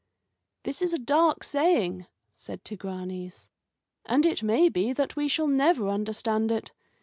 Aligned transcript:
'""This 0.63 0.81
is 0.81 0.93
a 0.93 0.97
dark 0.97 1.43
saying," 1.43 2.07
said 2.33 2.65
Tigranes, 2.65 3.47
"and 4.03 4.25
it 4.25 4.41
may 4.41 4.67
be 4.67 4.93
that 4.93 5.15
we 5.15 5.27
shall 5.27 5.45
never 5.47 5.89
understand 5.89 6.51
it. 6.51 6.71